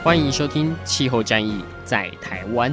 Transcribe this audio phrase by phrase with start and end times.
[0.00, 2.72] 欢迎收听《气候战役在台湾》。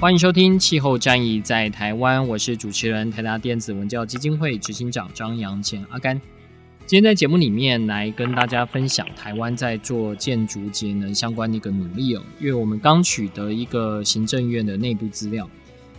[0.00, 6.20] 欢迎收听《气候战役在台湾》，我是主持人台达电子文教基金会执行长张扬前阿甘。
[6.90, 15.48] 今天在节目里面来跟大家分享台湾在做建筑节能相关的一个努力哦，因为我们刚取得一个行政院的内部资料，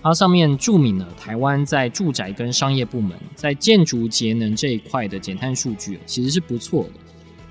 [0.04, 6.90] 它上面注明了台湾在住宅跟商业部门在建筑节能这一块的减碳数据其实是不错的。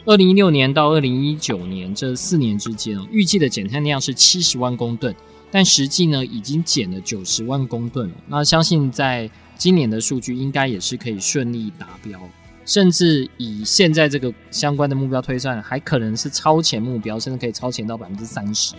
[0.04, 5.16] 二零一六年到二零一九年这四年之间哦，预计的减碳量是七十万公吨。
[5.50, 8.14] 但实际呢，已经减了九十万公吨了。
[8.28, 12.20] 那相信在今年的数据应该也是可以顺利达标，
[12.64, 18.74] 甚至以现在这个相关的目标推算，还可能是超前目标，甚至可以超前到百分之三十。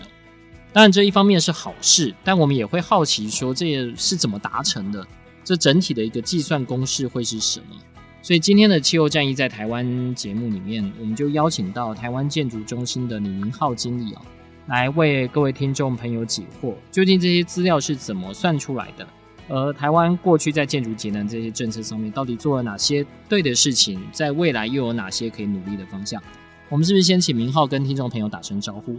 [0.72, 5.06] 当然，这一方面是好事，但我们也会好奇说，这也是怎么达成的？
[5.44, 7.76] 这整体的一个计算公式会是什么？
[8.22, 14.22] 所以今天的气候战役在台湾节目里面，我们就邀请到台湾建筑中心的李明浩经理啊。
[14.68, 19.04] 来为各位听众朋友解惑，究竟这些资料是怎么算出来的？
[19.48, 24.00] 而台湾过去在建筑节能这些政策上面，到底做了哪些对的事情？
[24.12, 26.22] 在未来又有哪些可以努力的方向？
[26.68, 28.96] 我们是不是先请明浩跟听众朋友打声招呼？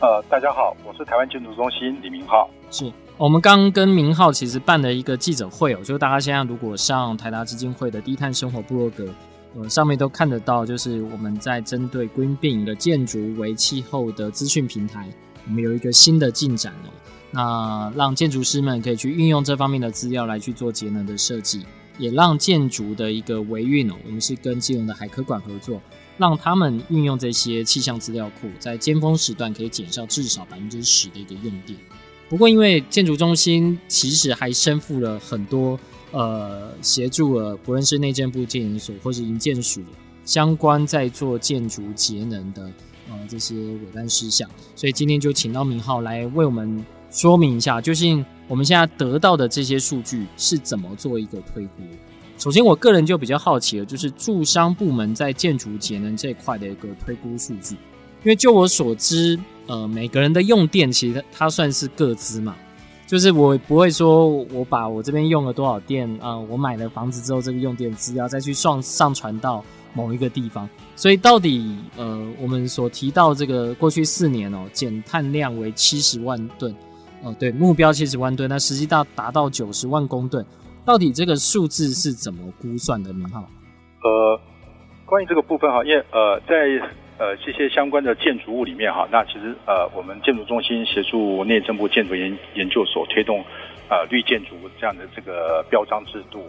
[0.00, 2.48] 呃，大家好，我是台湾建筑中心李明浩。
[2.70, 9.06] 是我们刚跟明浩其实办了一个记者会哦，就是大家现在如果上台达基金会的低碳生活部落格。
[9.56, 15.08] 呃，上面都看得到，就是我们在针对 Green Beam 的建筑为气候的资讯平台，
[15.46, 16.92] 我们有一个新的进展哦。
[17.30, 21.64] 那让建筑师们可以去运用这方面的资料来去做节能的设计，
[21.98, 25.80] 也让建筑的一个维运哦，我们是跟基隆的海科馆合作，
[26.16, 31.78] 让他们运用这些气象资料库，在尖峰时段可以减少至少百分之十的一个用电。
[32.28, 35.78] 不过，因为建筑中心其实还身负了很多。
[36.10, 39.82] 呃，协助了不论是内政部建研所或是营建署
[40.24, 42.62] 相关在做建筑节能的
[43.10, 51.82] 呃这些委办事项，所以今天就请到明浩来为我们说明一下，究竟我们现在得到的这些数据是怎么做一个推估。
[52.36, 57.74] 首先，我个人就比较好奇了就是住商部门在建筑节能这一块的一个推估数据，
[58.22, 62.54] 因为就我所知，呃，每个人的用电其实它算是个资嘛。
[63.06, 69.64] 就是我不会说，我把我这边用了多少电啊、我买了房子之后，这个用电资料再去上上传到
[69.94, 70.68] 某一个地方。
[70.94, 76.72] 所以到底呃，我们所提到这个过去四年哦，减碳量为七十万吨，
[77.22, 80.44] 哦、对，目标七十万吨，那实际到达到九十万公吨，
[80.84, 83.12] 到底这个数字是怎么估算的？
[83.12, 83.40] 明浩，
[84.02, 84.40] 呃，
[85.04, 86.88] 关于这个部分哈，因为呃，在。
[87.20, 93.44] 呃，这些相关的建筑物里面哈，那其实呃，我们建筑中心协助内政部建筑研研究所推动
[93.90, 96.48] 呃绿建筑这样的这个标章制度。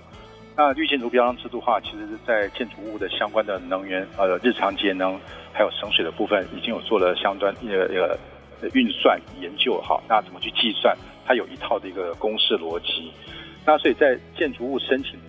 [0.55, 5.19] 那绿建筑标章制度的话，其实是在建筑物的相关的能源呃日常节能
[5.51, 8.15] 还有省水的部分，已经有做了相关呃呃
[8.61, 10.01] 呃运算研究哈。
[10.07, 10.97] 那怎么去计算？
[11.25, 13.11] 它有一套的一个公式逻辑。
[13.65, 15.19] 那所以在建筑物申请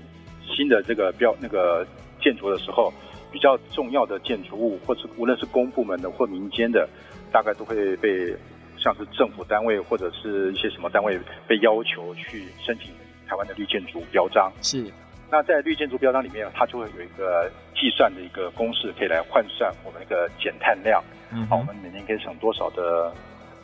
[0.47, 1.87] 新的这个标那个
[2.21, 2.93] 建筑的时候。
[3.33, 6.89] 比较重要的建筑物，或是无论是公部门的或民间的，
[7.31, 8.27] 大概都会被
[8.77, 12.91] 像是政府单位或者是一些什么单位被要求去申请
[13.29, 14.53] 台湾的绿建筑标章。
[14.63, 14.85] 是，
[15.31, 21.01] 那在绿建筑标章里面，它就会有一个计算的一个公式，可以来换算我们一个减碳量。
[21.33, 23.13] 嗯，好，我们每年可以省多少的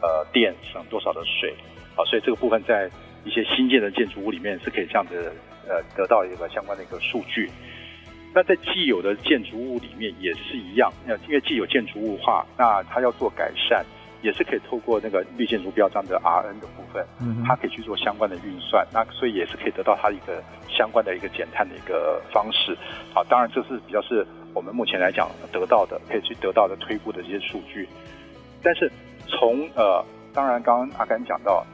[0.01, 1.55] 呃电，省多少的水。
[1.97, 2.91] 啊，所以这个部分在
[3.25, 5.33] 一些新建的建筑物里面是可以这样子
[5.67, 7.51] 呃得到一个相关的一个数据。
[8.35, 13.83] 那在既有的建筑物里面也是一样，那因为既有建筑物化，那它要做改善，
[14.23, 22.77] 也是可以透过那个绿建筑标章的 RN 的部分，嗯，它可以去做相关的运算，那所以也是可以得到它一个相关的一个减碳的一个方式。
[23.15, 27.89] 好，当然这是比较是我们目前来讲得到的，可以去得到的推估的这些数据。
[28.63, 28.91] 但是
[29.29, 31.65] 从呃，当然刚刚阿甘讲到，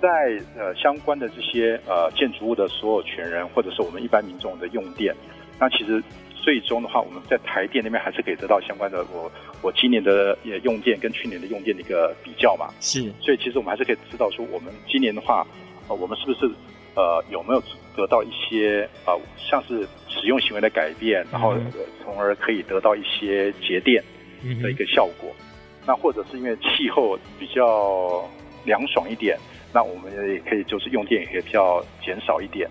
[0.00, 0.08] 在
[0.56, 5.14] 呃相关的这些呃建筑物的所有权人，或者是我们一般民众的用电。
[5.62, 6.02] 那其实
[6.34, 9.30] 最终的话，我们在台电那边还是可以得到相关的我
[9.62, 12.66] 我今年的也用电跟去年的用电的一个比较嘛。
[12.80, 15.46] 是，所以其实我们还是可以知道说，我们今年的话，
[15.86, 16.52] 呃，我们是不是
[16.96, 17.62] 呃有没有
[17.94, 21.54] 得到一些呃像是使用行为的改变，然后
[22.02, 24.02] 从而可以得到一些节电
[24.60, 25.30] 的一个效果。
[25.38, 28.28] 嗯、那或者是因为气候比较
[28.64, 29.38] 凉爽一点，
[29.72, 32.68] 那我们也可以就是用电也可以比较减少一点。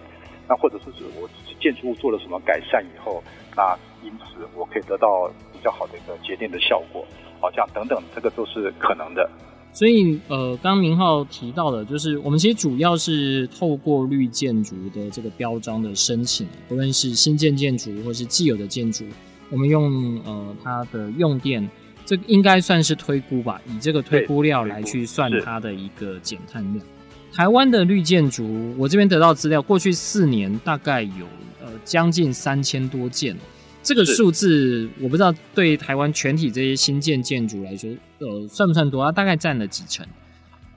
[0.49, 1.29] 那或者是指我
[1.61, 3.23] 建筑物做了什么改善以后，
[3.55, 7.05] 那因此我可以得到比较好的一个节电的效果，
[7.39, 9.29] 好，这样等等，这个都是可能的。
[9.73, 19.05] 所以，呃，刚刚明浩提到的，就是我们其实主要是透过绿建筑的这个标章的申请，不论是新建建筑或是既有的建筑，
[19.49, 21.69] 我们用呃它的用电，
[22.05, 26.85] 这应该算是推估吧，以这个推估料来去算它的一个减碳量。
[27.33, 31.25] 台湾的绿建筑，我这边得到资料，过去四年大概有
[31.61, 33.35] 呃将近三千多件，
[33.81, 37.89] 这个数字我不知道对台湾全体这些新建建筑来说，
[38.19, 39.03] 呃算不算多？
[39.05, 40.05] 它大概占了几成？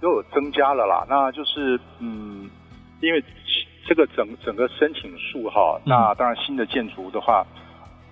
[0.00, 1.04] 都有增加了啦。
[1.08, 2.48] 那就是嗯，
[3.00, 3.22] 因为
[3.88, 7.44] 这个整整个申请数哈，那当然新的建筑的话，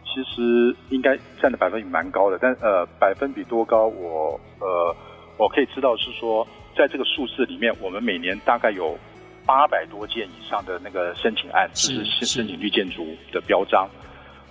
[0.05, 4.97] 其实应该占的百分比蛮高的，但呃百分比多高，我呃
[5.39, 6.45] 我可以知道是说。
[6.77, 8.99] 在这个数字里面，我们每年大概有
[9.45, 13.89] 八百多件以上的那个申请案，就是申请绿建筑的标章。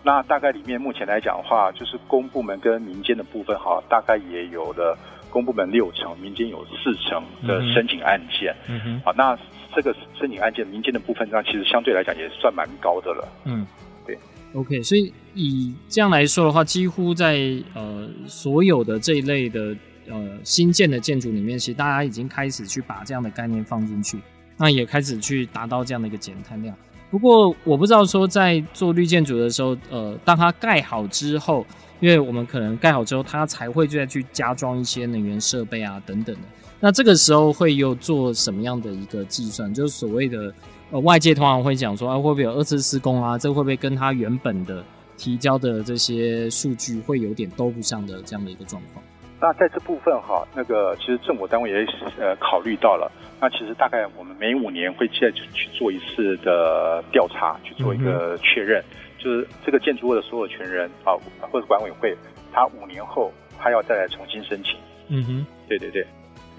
[0.04, 4.98] 那大概里面目前来讲的话，就是公部门跟民间的部分哈，大概也有了
[5.30, 8.56] 公部门六成，民间有四成的申请案件。
[8.68, 9.02] 嗯哼。
[9.06, 9.38] 好，那
[9.76, 13.28] 这个申请案件，民间的部分那其实相对来讲也算蛮高的了。
[13.46, 13.66] 嗯，
[14.06, 14.18] 对。
[14.54, 17.40] OK，所以以这样来说的话，几乎在
[17.74, 19.76] 呃所有的这一类的。
[20.12, 24.20] 呃，新建的建筑里面，其实大家已经开始去把这样的概念放进去，
[24.58, 26.76] 那也开始去达到这样的一个减碳量。
[27.10, 31.66] 不过，我不知道说在做绿建筑的时候，呃，当它盖好之后，
[32.02, 36.42] 因为我们可能盖好之后，它才会再去加装一些能源设备啊等等的。
[36.80, 39.74] 那这个时候会有做什么样的一个计算？
[39.74, 40.54] 就是所谓的
[40.92, 43.38] 呃，外界通常会讲说啊，会不会有二次施工啊？
[43.38, 44.84] 这会不会跟它原本的
[45.18, 49.04] 提交的这些数据会有点兜不上的这样的一个状况？
[49.42, 51.84] 那在这部分哈，那个其实政府单位也
[52.20, 53.12] 呃考虑到了。
[53.40, 58.84] 那其实大概我们每五年会再去做一次的调查，去做一个确认，
[59.18, 61.18] 就是这个建筑物的所有权人啊，
[61.52, 62.16] 或者管委会，
[62.54, 64.76] 他五年后他要再来重新申请。
[65.08, 66.06] 嗯哼，对对对。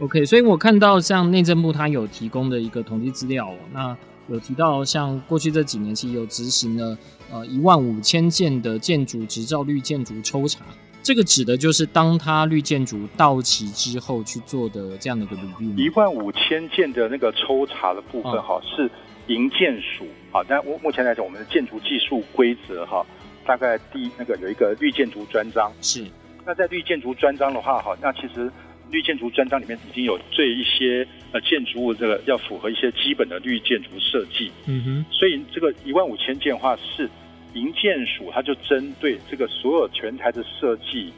[0.01, 3.97] OK，所以我看到像内政部他有提供的一个统计资料，那
[4.27, 6.99] 有提到像过去这几年其实有执行了
[7.31, 10.65] 呃一万五千件的建筑执照率建筑抽查。
[11.03, 15.85] 这个指的就是当它绿建筑到期之后去做的这样的一个履历。
[15.85, 18.89] 一万五千件的那个抽查的部分哈，是
[19.27, 20.41] 营建署啊。
[20.49, 23.05] 但目目前来讲，我们的建筑技术规则哈，
[23.45, 25.73] 大概第那个有一个绿建筑专章。
[25.81, 26.05] 是。
[26.47, 28.51] 那在绿建筑专章的话哈，那其实
[28.91, 34.53] 绿建筑专章里面已经有对一些呃建筑物这个要符合一些基本的绿建筑设计。
[34.67, 35.05] 嗯哼。
[35.11, 37.11] 所以这个一万五千件的话是。
[37.55, 41.13] 营建署，它就针对这个所有全台的设计，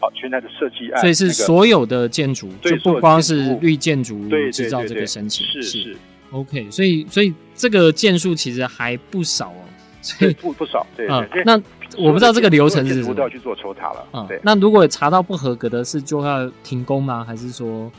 [0.00, 5.96] 好，全台的设计案，所以是所有的建筑，就不光是绿建筑制造这个申请，是是
[6.30, 9.64] OK，所以所以这个件数其实还不少哦，
[10.02, 11.42] 所以不不少，对啊对。
[11.44, 11.60] 那
[11.96, 14.38] 我不知道这个流程是什么，都要去做抽查了，嗯，对。
[14.42, 17.24] 那如果查到不合格的是就要停工吗？
[17.24, 17.90] 还是说？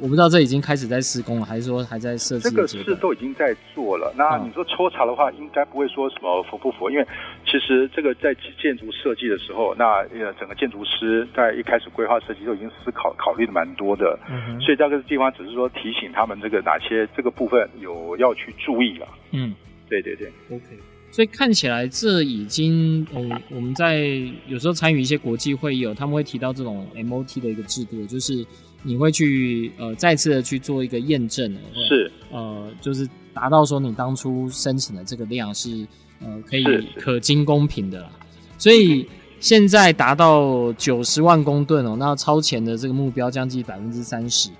[0.00, 2.48] 我不知道这已经开始在施工了，还是说还在设计？
[2.48, 4.14] 这个是都已经在做了。
[4.16, 7.06] 那你说抽查的话，应该不会说什么符不符，因为
[7.44, 14.16] 其实这个在建筑设计的时候，那呃整个建筑师在一开始规划设计都已经思考考虑的蛮多的。
[14.30, 19.08] 嗯，所以这个地方只是说提醒他们这个哪些这个部分有要去注意了。
[19.32, 19.52] 嗯，
[19.88, 20.64] 对对对，OK。
[21.10, 23.98] 所以看起来这已经，嗯，我们在
[24.46, 28.46] 有时候参与一些国际会议，他们会提到这种 MOT 的一个制度，就是。
[28.82, 31.52] 你会去呃再次的去做一个验证，
[31.88, 35.86] 是呃就是达到说你当初申请的这个量是
[36.20, 36.64] 呃可以
[36.98, 38.10] 可经公平的啦。
[38.58, 39.08] 所以
[39.40, 44.50] 现在达到九十万公吨哦，那超前的这个目标将近百分之三十。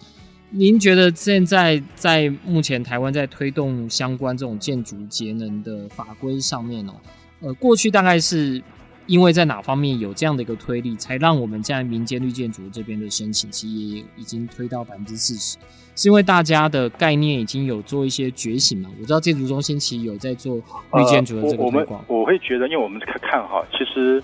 [0.50, 6.92] 您觉得现在在目前台湾在推动相关这种建筑节能的法规上面哦，
[7.40, 8.62] 呃过去大概是。
[9.06, 15.58] 因为在哪方面有这样的一个推力，才让我们在民间绿建筑这边的申请其实也已经推到百分之四十，
[15.96, 18.88] 是因为大家的概念已经有做一些觉醒嘛？
[19.00, 20.56] 我知道建筑中心其实有在做
[20.94, 22.00] 绿建筑的这个推广。
[22.00, 24.22] 呃、我我会觉得，因为我们看看哈，其实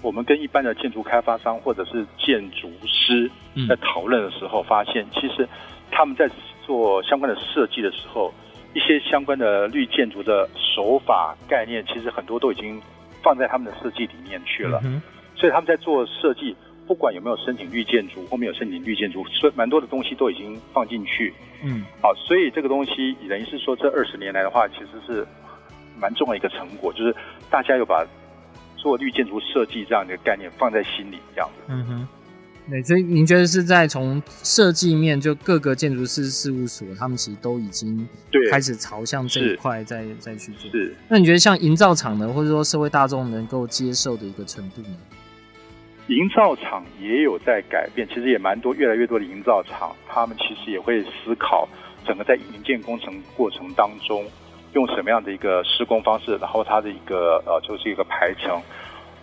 [0.00, 3.30] 我们跟一般的建筑开发商或者是建筑师
[3.68, 5.46] 在讨论的时候，发现其实
[5.90, 6.30] 他们在
[6.66, 8.32] 做相关的设计的时候，
[8.72, 12.80] 一些相关的绿建筑的手法概念，其实很多都已经。
[13.24, 14.80] 放在他们的设计里面去了。
[14.84, 15.00] 嗯、
[15.34, 16.54] 所以他们在做设计，
[16.86, 21.32] 不管有没有申请绿建筑后面有申请绿建筑，所以蛮多的东西都已经放进去。
[21.62, 25.26] 嗯，好，所以这个东西等于是说，这二十年来的话，其实是
[25.98, 27.16] 蛮重要的一个成果，就是
[27.50, 28.06] 大家有把
[28.76, 31.62] 做绿建筑设计这样的一个概念放在心里，这样子。
[31.68, 32.08] 嗯哼。
[32.70, 38.08] 对，所以您觉得是在从设计面，就各个建筑师事务所，他们其实都已经
[38.50, 40.70] 开始朝向这一块再再去做。
[40.70, 40.96] 是。
[41.08, 44.96] 那你觉得像营造厂呢，或者说社会大众能够接受的一个程度呢？
[46.06, 51.68] 营造厂也有在改变，其实也蛮多，越来越多的营造厂，他们其实也会思考
[52.06, 54.24] 整个在营建工程过程当中，
[54.72, 58.58] 用什么样的一个施工方式，然后它的一个呃，就是一个排程。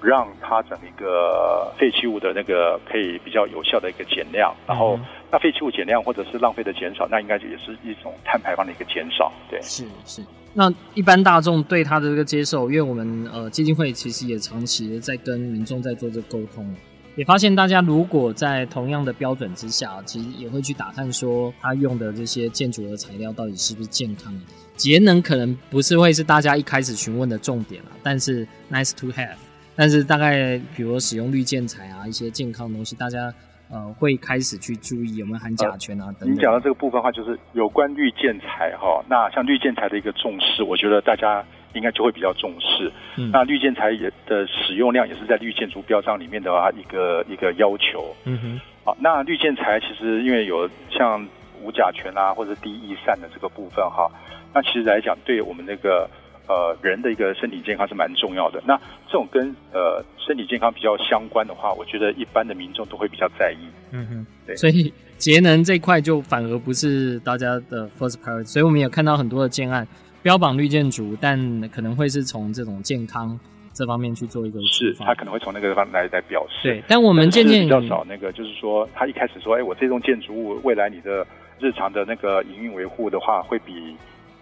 [0.01, 4.99] 让它整一个废弃物的那个可以比较有效的一个减量，然后
[5.31, 9.31] 那废弃物减量或者是浪费的减少，那应该也是一种碳排放的一个减少。
[9.49, 10.23] 对，是是。
[10.53, 16.75] 那一般大众对它的这个接受，因为我们呃基金会其实也长期的在跟民众在做这个沟通，
[17.15, 24.33] 也发现大家如果在同样的标准之下，其实也会去打探说他用的这些建筑的材料到底是不是健康，
[24.75, 29.37] 节能可能不是会是大家一开始询问的重点了，但是 nice to have。
[29.75, 33.33] 但是大概，比如使用绿建材啊，一些健康的东西，大家
[33.71, 36.31] 呃会开始去注意有没有含甲醛啊等等。
[36.31, 42.91] 你讲到这个部分的话，就是有关绿建材哈，那像绿建材的一个重视，我觉得大家应该就会比较重视。
[43.15, 48.13] 嗯，那绿建材也的使用量也是在绿建筑标章里面的话一个一个要求。
[48.25, 48.61] 嗯哼。
[48.83, 51.25] 好，那绿建材其实因为有像
[51.63, 54.11] 无甲醛啊或者低易散的这个部分哈，
[54.53, 56.09] 那其实来讲对我们那个。
[56.51, 58.61] 呃，人的一个身体健康是蛮重要的。
[58.65, 58.75] 那
[59.07, 63.63] 这种跟呃身体健康比较相关的话，我觉得一般的民众都会比较在意。
[63.91, 64.53] 嗯哼，对。
[64.57, 68.45] 所以节能这块就反而不是大家的 first priority。
[68.45, 69.87] 所以我们也看到很多的建案
[70.21, 71.39] 标榜绿建筑，但
[71.69, 73.39] 可能会是从这种健康
[73.71, 74.59] 这方面去做一个。
[74.63, 76.67] 是，他可能会从那个方面来来表示。
[76.67, 81.25] 对，但我们渐渐比较少那个，就是说他一开始说，哎，我这栋建筑物未来你的
[81.59, 83.95] 日常的那个营运维护的话，会比。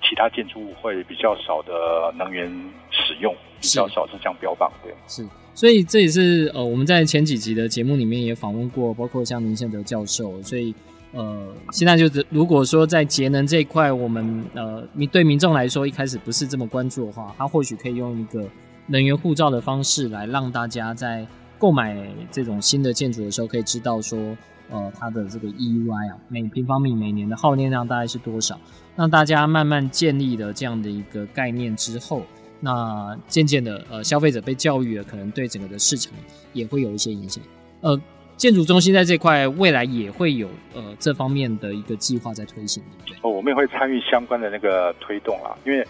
[0.10, 2.50] 其他建筑物会比较少的能源
[2.90, 4.92] 使用，比较少是这样标榜，对。
[5.08, 5.24] 是，
[5.54, 10.42] 所以这也是呃我们在前几集的节目里面也访问过，包括像林宪德教授。
[10.42, 10.74] 所以
[11.14, 18.44] 呃，现在就是如果说在节能这一块，我们呃民对民众来说一开始不是这么关注的话，他或许可以用一个
[18.88, 21.24] 能源护照的方式来让大家在
[21.60, 21.96] 购买
[22.32, 24.36] 这种新的建筑的时候，可以知道说。
[24.72, 28.60] 呃，它的这个 EUI 啊，每平方米每年的耗电量大概是多少？
[28.96, 32.24] 那大家慢慢建立了这样的一个概念之后，
[32.60, 36.14] 那渐渐的，呃，消费者被教育了，可能对整个的市场
[36.54, 37.44] 也会有一些影响。
[37.82, 38.00] 呃，
[38.38, 42.84] 建筑中心在这块未来也会有呃这方面的一个计划在推行，
[43.22, 45.86] 哦，我们也会参与相关的那个推动啦，因为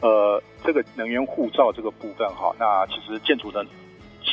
[0.00, 3.64] 呃，这个能源护照这个部分哈，那其实建筑的。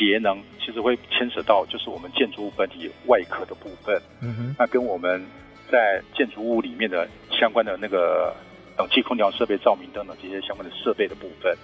[0.06, 4.02] 节能其实会牵扯到，就是我们建筑物本体外壳的部分。
[4.22, 5.24] 嗯哼，那跟我们
[5.72, 8.36] 在建筑物里面的相关的那个
[8.78, 11.56] 冷气、空调设备、照明等等这些相关的设备的部分。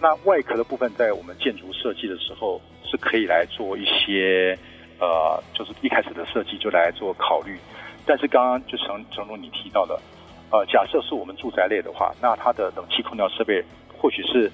[0.00, 4.56] 那外壳的部分，在我们建筑设计的时候是可以来做一些
[5.00, 7.58] 呃，就是一开始的设计就来做考虑。
[8.06, 10.00] 但是刚刚就成成龙你提到的，
[10.50, 13.64] 呃，假设是我们住宅类的话，那它的冷气、空调设备
[13.96, 14.50] 或许是。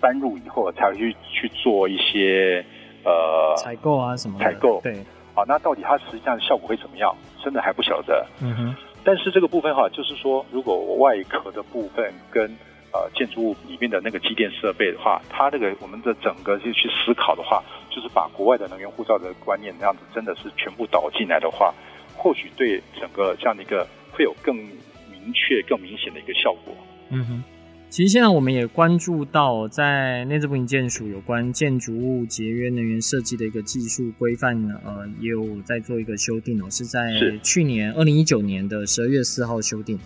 [0.00, 2.64] 搬入以后才会去去做一些
[3.04, 4.94] 呃采购啊什么采购对
[5.34, 7.14] 啊，那到底它实际上效果会怎么样？
[7.42, 8.26] 真的还不晓得。
[8.40, 8.76] 嗯哼。
[9.02, 12.44] 但是这个部分哈，就是说，如果外壳的部分跟
[12.92, 21.74] 呃建筑物里面的那个机电设备的话，它这个我们的整个就去思考的话，就是把国外的能源护照的观念这样子，真的是全部导进来的话，
[22.16, 26.72] 或许对整个这样的一个会有更明确、更明显的一个效果。
[27.10, 27.44] 嗯哼。
[27.90, 39.96] 其实现在我们也关注到，在内政部营建署有关建筑物节约能源设计的一个技术规范，呃，也有在做一个修订哦，是在去年二零一九年的十二月四号修订。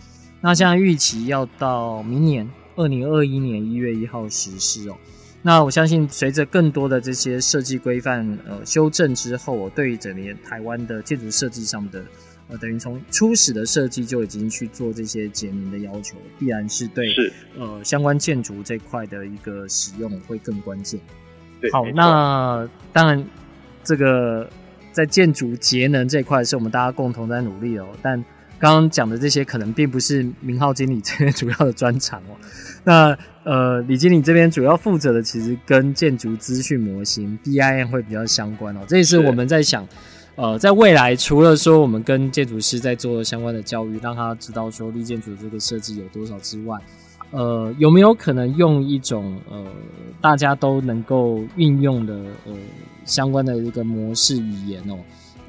[0.43, 4.97] 那现在预期要到明年二零二一年一月一号实施哦。
[5.41, 12.05] 那我相信，随着更多的这些设计规范呃修正之后，我对于整年台湾的建筑设计上的。
[12.51, 20.99] 呃，等于从初始的设计就已经去做这些节能的要求，必然是对是呃相关建筑这块的一个使用会更关键。
[21.61, 23.23] 对，好，那当然
[23.85, 24.49] 这个
[24.93, 27.87] 在建筑节能这块是我们大家共同在努力哦。
[28.01, 28.25] 但
[28.59, 32.37] 刚刚讲的这些可能并不是明浩经理这边 主要的专长哦。
[32.83, 38.81] 那呃，李经理这边主要负责的其实跟建筑资讯模型 BIM 会比较相关哦。
[38.89, 39.87] 这也是我们在想。
[40.39, 46.79] 呃，在未来，除了说我们跟建筑师在做相关的教育，让他知道说绿建筑这个设计有多少之外，
[47.33, 49.67] 呃，有没有可能用一种呃
[50.21, 52.15] 大家都能够运用的
[52.47, 52.53] 呃
[53.05, 54.97] 相关的一个模式语言哦，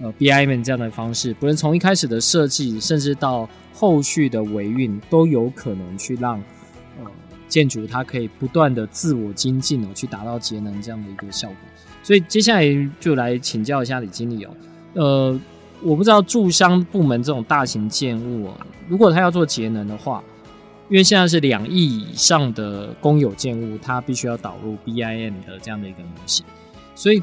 [0.02, 6.40] 呃，BIM 这样的方式，不论从一开始的设计，甚至到后续的维运，都有可能去让
[7.00, 7.06] 呃
[7.48, 11.58] 建筑它可以不断的自我精进哦，去达到节能这样的一个效果。
[12.02, 14.50] 所以接下来就来请教一下李经理哦，
[14.94, 15.40] 呃，
[15.82, 20.24] 我不知道住商部门这种大型建物哦，如果它要做节能的话。
[20.92, 26.44] 因为现在是两亿以上的公有建物，它必须要导入 BIM 的这样的一个模型，
[26.96, 27.22] 所以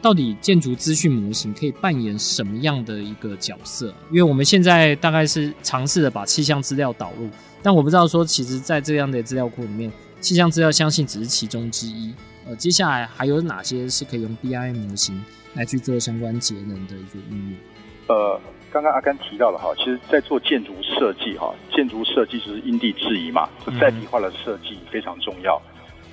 [0.00, 3.92] 到底建筑资讯模型可以扮演什么样的一个角色？
[4.12, 7.28] 因为我们现在大概是尝试着把气象资料导入，
[7.60, 12.14] 但我不知道说，其实，在这样的资料库里面，气象资料相信只是其中之一。
[12.46, 15.20] 呃，接下来还有哪些是可以用 BIM 模型
[15.58, 18.16] 来去做相关节能的一个应用？
[18.16, 18.40] 呃。
[18.70, 25.58] 刚刚阿甘提到了哈，其实，在做建筑设计哈，建筑设计就是因地制宜嘛，就在地化的设计非常重要。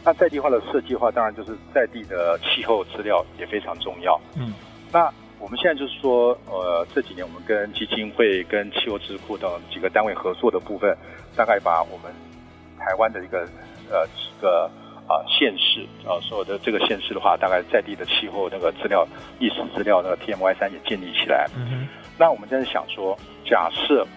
[0.05, 4.17] 那在地化的设计的话，当然就是在地的气候资料也非常重要。
[4.37, 4.53] 嗯，
[4.89, 10.97] 那我们现在就是说，呃，这几年我们跟基金会、跟气候智库等几个单位合作的部分，
[11.35, 12.09] 大概把我们
[12.79, 13.39] 台湾的一个
[13.91, 14.71] 呃几个
[15.07, 19.07] 啊县市啊所有的这个县市的话，大概在地的气候那个资料、
[19.39, 21.47] 历史资料那个 TMY 三也建立起来。
[21.55, 24.07] 嗯那我们现在想说，假设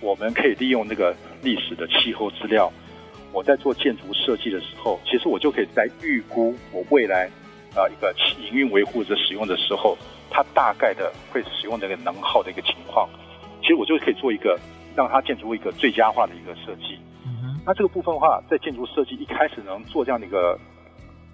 [0.00, 2.70] 我们可以利用那个历史的气候资料，
[3.32, 7.30] 我在做建筑设计的时候，其实我就可以在预估我未来
[7.76, 9.96] 啊一个营运维护者使用的时候，
[10.30, 13.08] 它大概的会使用那个能耗的一个情况。
[13.62, 14.58] 其实我就可以做一个
[14.96, 16.98] 让它建筑一个最佳化的一个设计。
[17.66, 20.58] 那这个部分的话，在建筑设计一开始能做这样的一个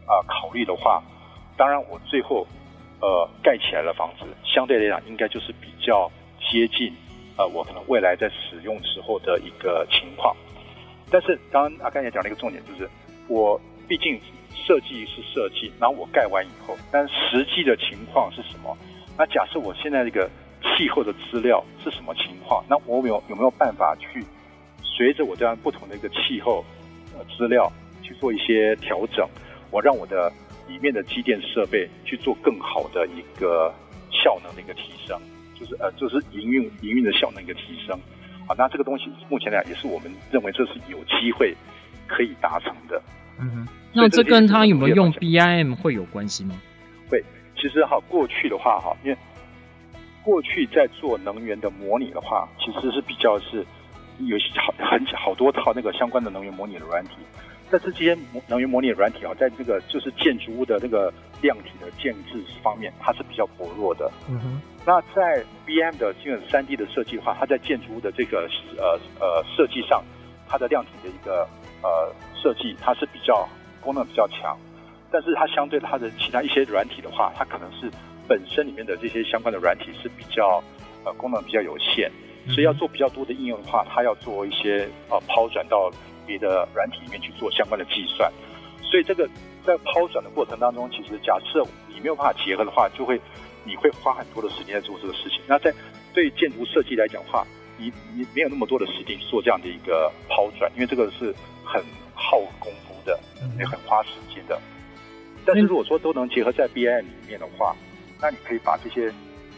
[0.06, 1.02] 啊、考虑的话，
[1.56, 2.46] 当然我最后。
[3.02, 6.92] 呃，盖起来的房子相对来讲，应该就是比较接近
[7.38, 10.36] 呃，我可能未来在使用时候的一个情况。
[11.10, 12.86] 但是刚刚阿甘也讲了一个重点，就是
[13.26, 13.58] 我
[13.88, 14.20] 毕竟
[14.54, 18.76] 设计是设计，然后我盖完以后，但实际的情况是什么？
[19.16, 20.28] 那假设我现在这个
[20.60, 22.62] 气候的资料是什么情况？
[22.68, 24.22] 那我有有没有办法去
[25.00, 26.62] 随着我这样不同的一个气候
[27.16, 29.26] 呃资料去做一些调整？
[29.70, 30.30] 我让我的。
[30.68, 33.74] 里面的机电设备去做更好的一个
[34.08, 35.20] 效能的一个提升，
[35.52, 37.98] 就是呃，就是营运营运的效能一个提升。
[38.46, 41.52] 啊，那这个东西目前来讲也是我们认为这是有机会
[42.06, 43.02] 可以达成的。
[43.40, 46.54] 嗯哼，那这跟他有没有用 BIM 会有关系吗？
[47.10, 47.20] 会，
[47.56, 49.18] 其实哈，过去的话哈，因为
[50.22, 53.66] 过去在做能源的模拟的话，其实是比较是
[54.26, 57.16] 有好很好多套那个相关的能源模拟的软体。
[57.72, 58.16] 但是这些
[58.48, 64.10] 能源模拟软体啊，在这个就是建筑物的那个量体的建制方面，它是比较薄弱的。
[64.28, 64.60] 嗯哼。
[64.84, 70.02] 那在 BIM 的这个三 D 的设计的话，它在建筑物的这个呃呃设计上，
[70.48, 71.46] 它的量体的一个
[71.82, 73.48] 呃设计，它是比较
[73.80, 74.58] 功能比较强。
[75.12, 77.88] 但是它相对它的其他一些软体的话，它可能是
[78.26, 80.62] 本身里面的这些相关的软体是比较
[81.04, 82.10] 呃功能比较有限，
[82.48, 85.90] 所以要做比较多的应用的话，它要做一些呃抛转到。
[86.26, 88.30] 别的软体里面去做相关的计算，
[88.84, 89.28] 所以这个
[89.66, 93.20] 在抛转的过程当中，其实假设你没有办法结合的话，就会
[93.64, 95.40] 你会花很多的时间在做这个事情。
[95.48, 95.74] 那在
[96.14, 97.44] 对建筑设计来讲的话，
[97.76, 101.82] 你你没有那么多的时间去做这样的一个抛转，因为这个是很
[102.14, 103.18] 耗功夫的，
[103.58, 104.56] 也很花时间的。
[105.44, 107.74] 但是如果说都能结合在 BIM 里面的话，
[108.20, 109.12] 那你可以把这些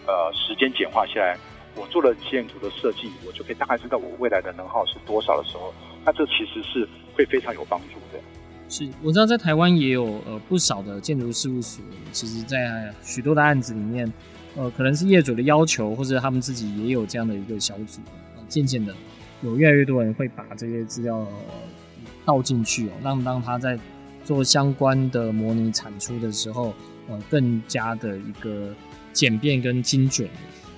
[0.07, 1.37] 呃时间简化下来。
[1.75, 5.73] 我做了建筑的设计，我就可以大概知道我未来的能耗是多少的时候，
[6.05, 8.21] 那这其实是会非常有帮助的。
[8.69, 14.11] 是，我知道在台湾也有呃不少的建筑事务所，其实在许多的案子里面，
[14.57, 18.01] 呃，可能是业主的要求，或者他们自己也有这样的一个小组，
[18.37, 18.95] 呃，渐渐的
[19.43, 21.27] 有越来越多人会把这些资料
[22.25, 23.79] 倒进去哦，让当他在
[24.25, 26.75] 做相关的模拟产出的时候，
[27.09, 28.75] 呃，更加的一个
[29.13, 30.29] 简便跟精准。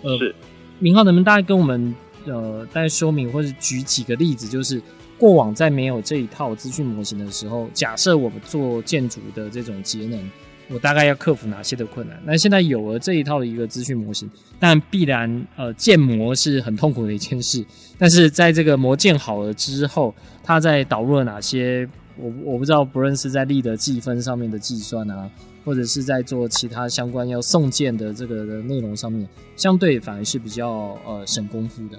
[0.02, 0.34] 呃，是。
[0.78, 1.94] 明浩能不能大概跟我们
[2.26, 4.80] 呃大概说明或者举几个例子，就是
[5.18, 10.30] 过往在没有这一套资讯模型的时候，假设我们做建筑的这种节能，
[10.68, 12.20] 我大概要克服哪些的困难？
[12.24, 17.64] 那现在有了这一套的一个资讯模型，但必然呃建模是很痛苦的一件事，
[17.96, 21.88] 但是在这个模建好了之后，它在导入了哪些？
[22.16, 25.28] 我我不知道，不论是在力的计分上面的计算啊。
[25.64, 31.98] 或者是在做其他相关要送件的这个的内容上面，相对反而是比较呃省功夫的。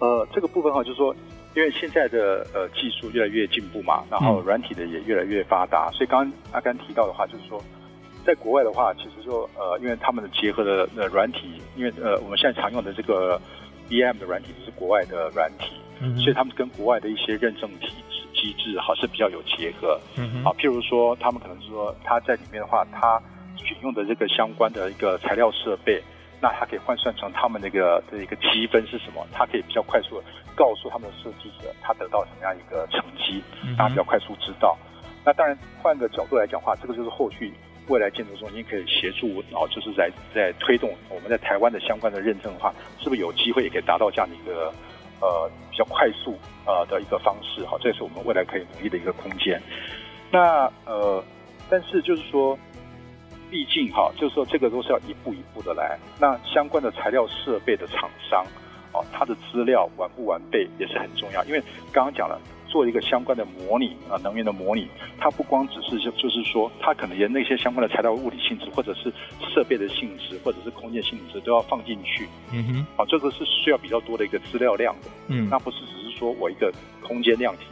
[0.00, 1.14] 呃，这个部分哈，就是说，
[1.56, 7.62] 因为现在的呃技术越来越进步嘛，然后软体的也越来越发达，所以刚刚阿甘提到的话，就是说，
[8.26, 13.40] 在国外的话，其实说呃，因为他们的结合的呃软体，因为呃我们现在常用的这个
[13.88, 18.13] BIM 的软体是国外的软体，嗯，所以他们跟国外的一些认证体系。
[18.44, 19.98] 机制哈是比较有结合。
[20.16, 20.44] 嗯哼。
[20.44, 23.20] 啊，譬如说他们可能是说他在里面的话，他
[23.56, 26.02] 选用的这个相关的一个材料设备，
[26.42, 29.26] 那他可以换算成他们那个的一个积分是什么？
[29.32, 33.42] 他可以比较快速的告诉他们的设计者他得到什么样一个成绩，
[33.78, 34.76] 大家比较快速知道。
[35.24, 37.52] 那当然换个角度来讲的话，这个就是后续。
[37.86, 44.72] 未来建筑中心可以协助，然后就是在在推动我们在台湾的相关的认证的话，是不是有机会也可以达到这样的一个
[45.24, 47.64] 呃比较快速呃的一个方式？
[47.64, 49.60] 哈，这也是我们未来可以努力的一个空间。
[50.30, 51.24] 那呃，
[51.70, 52.58] 但是就是说，
[53.50, 55.98] 毕竟哈，就是说这个都是要一步一步的来。
[56.20, 58.44] 那相关的材料设备的厂商，
[58.92, 61.60] 哦，它的资料完不完备也是很重要，因为
[61.90, 62.38] 刚刚讲了。
[62.74, 72.28] 做一个相关的模拟啊，能源的模拟，它不光只是就就是说，它可能连那些相关的材料物理性质，或者是设备的性质，或者是空间性质都要放进去。
[72.50, 75.08] 嗯哼，啊，这个是需要比较多的一个资料量的。
[75.28, 77.66] 嗯，那不是只是说我一个空间量体，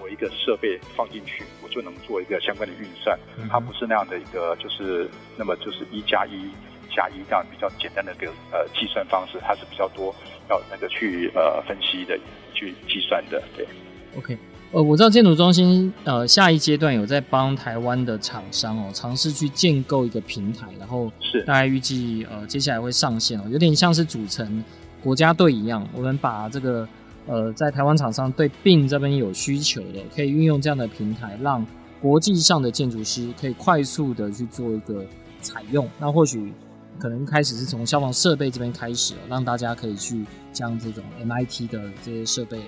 [0.00, 3.18] 我一个设备放进去，我就能做一个相关的运算。
[3.50, 6.48] 它不是那样的一个，就是那么就是一加一
[6.94, 10.14] 加一这样比较简单的一个呃计算方式，它是比较多
[10.48, 12.16] 要那个去呃分析的，
[12.54, 13.66] 去计算的，对。
[14.16, 14.38] OK，
[14.72, 24.62] 呃，我知道建筑中心呃下一阶段有在帮台湾的厂商哦尝试去建构一个平台，然后是大概预计呃接下来会上线哦，有点像是组成
[25.02, 26.88] 国家队一样，我们把这个
[27.26, 31.66] 呃在台湾厂商对 BIM 这边有需求的，可以运用这样的平台，让
[32.00, 35.04] 国际上的建筑师可以快速的去做一个
[35.40, 35.88] 采用。
[35.98, 36.52] 那或许
[36.98, 42.60] 可能开始是从消防设备这边开始，让大家可以去将这种 MIT 的这些设备。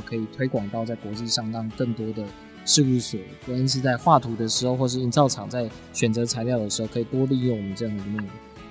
[0.00, 2.24] 可以推广到在国际上，让更多的
[2.64, 8.26] 事务所，无论是在画图的时候，或是营造厂在选择材料的时候，可以多利用我们这样的内容。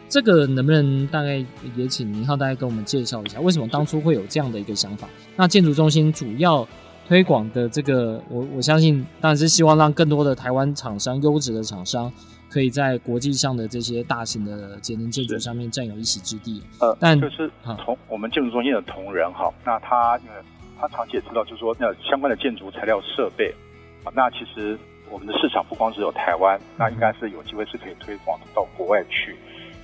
[0.08, 1.42] 这个能不能大概
[1.76, 5.08] 也请明浩大概跟我们介绍一下，为什么当初会有这样的一个想法？
[5.38, 6.68] 那建筑中心主要
[7.08, 12.12] 推广的这个，我我相信当然是希望让更多的台湾厂商、优质的厂商，
[12.50, 16.62] 可以在国际上的这些大型的节能建筑上面占有一席之地。
[16.80, 17.50] 呃，但就是
[17.86, 20.32] 同我们建筑中心的同仁哈，那他因为。
[20.82, 23.54] 他长期也知道，就是说，那相关的建筑材料设备
[24.04, 24.76] 啊，那其实
[25.12, 29.36] 我们的市场不光只有台湾，那应该是有机会是可以推广到国外去。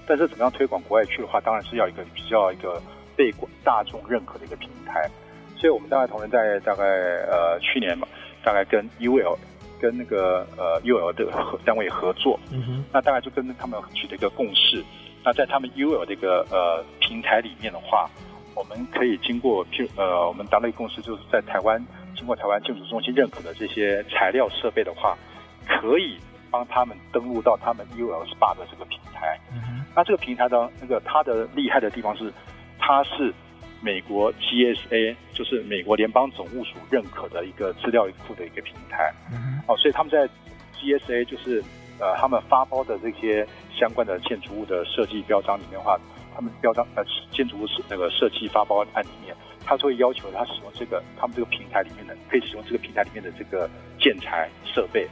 [0.07, 2.81] 但是怎么样推广国外去的话，当然是要一个比较一个
[3.15, 3.31] 被
[3.63, 5.07] 大众认可的一个平台。
[5.55, 8.07] 所以我们大概同仁在大概呃去年嘛，
[8.43, 9.37] 大概跟 UL
[9.79, 11.31] 跟那个呃 UL 的
[11.63, 14.83] 单位合作，嗯哼，那大概就跟他们取得一个共识。
[15.23, 18.09] 那在他们 UL 这个呃平台里面的话。
[18.57, 21.79] 我们可以经过，譬呃，我们达到一个共识，就是在台湾
[22.15, 25.15] 经过台湾建筑中心认可的这些材料设备的话，
[25.67, 26.17] 可以
[26.49, 29.39] 帮他们登录到他们 UL SPA 的这个平台。
[29.53, 29.85] 嗯。
[29.95, 32.33] 那这个平台的那个它的厉害的地方是，
[32.79, 33.31] 它是
[33.79, 39.13] 美国 GSA，就是美国联邦总务署认可的一个资料库的一个平台。
[39.31, 39.61] 嗯。
[39.67, 40.27] 哦，所以他们在
[40.79, 41.63] GSA 就是
[41.99, 45.95] 呃他们发包的这些相关的建筑物的设计标章里面的话。
[46.37, 53.67] 他们标章呃建筑物是那个设计发包案里面，他就会要求他使用这个他们这个平台里面的可以使用这个平台里面的这个
[53.99, 55.09] 建材设备。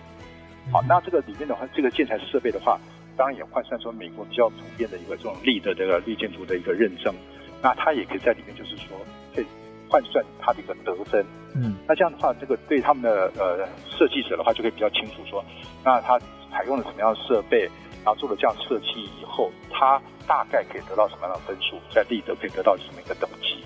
[0.72, 2.80] 好，那这个里面的话，这个建材设备的话，
[3.18, 7.12] 当然也换算出美国比较普遍的一个这种绿的这个绿建筑的一个认证。
[7.60, 8.96] 那它也可以在里面，就是说
[9.34, 9.46] 可以
[9.90, 11.26] 换算它的一个得分。
[11.56, 15.44] 嗯，那这样的话，这个对他们的呃设计者的话，就可以比较清楚说，
[15.84, 16.20] 那他
[16.52, 17.68] 采用了什么样的设备，
[18.06, 20.02] 然后做了这样设计以后，他。
[20.28, 23.63] 大概可以得到什么样的分数，在立德可以得到什么一个等级，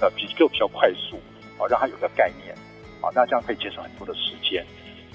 [0.00, 1.14] 呃，比就比较快速，
[1.56, 2.52] 啊，让他有个概念，
[3.00, 4.66] 啊，那这样可以节省很多的时间。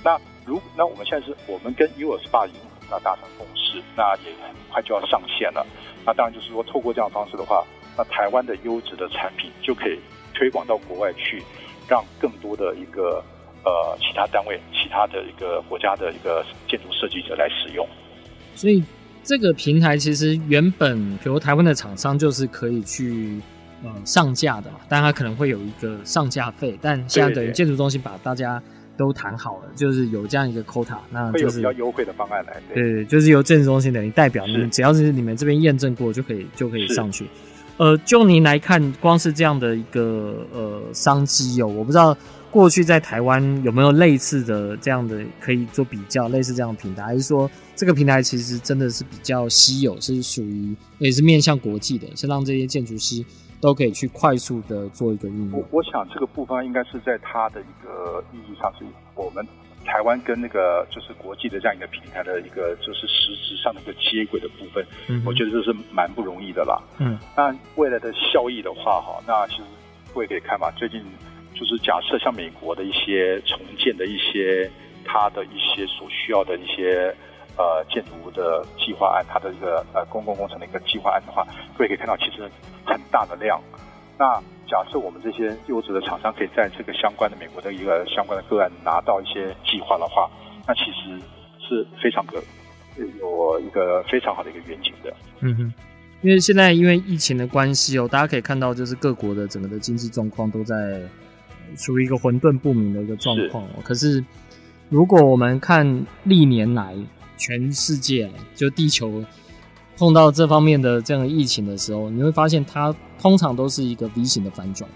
[0.01, 5.67] 那如那我们现在是我们跟 UL SPA 已经那达成共识，那也很快就要上线了。
[6.05, 9.99] 那当然就是说，透过这样的方式的话，那台湾的优质的产品就可以
[10.33, 11.43] 推广到国外去，
[11.85, 13.21] 让更多的一个
[13.65, 17.85] 呃其他单位、其他的一个国家的一个建筑设计者来使用。
[18.57, 18.83] 所以。
[19.23, 23.41] 这个平台其实原本，比如台湾的厂商就是可以去
[23.83, 28.63] 呃上架的嘛，但它可能会有一个上架费，但现在等于建筑中心把大家
[28.95, 32.53] 都谈好了，就是有这样一个 quota，那就是比较优惠的方案来。
[32.73, 37.27] 对，对，就是由建筑中心等于代表你们，只要是你们这边验证过就可以就可以上去。
[37.75, 42.17] 呃，就您来看，光是这样的一个呃商机哦，我不知道。
[42.57, 53.23] 过去在台湾有没有类似的这样的可以做比较，类似这样的平台，还是说这个平台其实真的是比较稀有，是属于也是面向国际的，是让这些建筑师
[53.61, 55.63] 都可以去快速的做一个运用。
[55.69, 59.45] 我想这个部分应该是在它的一个意义上，是我们
[59.85, 64.83] 台湾跟那个就是国际的这样一个平台的一个就是实质上的一个接轨的部分。
[65.09, 66.81] 嗯，我觉得这是蛮不容易的啦。
[66.97, 69.63] 嗯，那未来的效益的话，哈，那其实
[70.11, 70.99] 各位可以看嘛，最近。
[71.57, 74.69] 就是假设像美国的一些重建的一些
[75.03, 77.11] 它的一些所需要的一些
[77.57, 81.43] 呃建筑的计划案，它的一个呃公共工程的一个计划案的话，
[81.75, 82.49] 各位可以看到其实
[82.85, 83.59] 很大的量。
[84.19, 90.29] 那假设我们这些优质的厂商可以在这个相关的美国的一个相关的个案拿到一些计划的话，
[90.67, 91.17] 那其实
[91.59, 92.33] 是非常的
[93.19, 95.13] 有一个非常好的一个远景的。
[95.39, 95.73] 嗯哼，
[96.21, 101.01] 因为现在因为疫情的关系哦，大家可以看到就是各国的整个的经济状况都在
[101.75, 103.63] 处于一个混沌不明的一个状况。
[103.65, 103.81] 是。
[103.83, 104.23] 可是
[104.89, 106.95] 如果我们看历年来
[107.37, 109.23] 全世界就地球。
[109.99, 114.87] 碰到这方面的这样的疫情的时候，你会发现它通常都是一个 V 型的反转，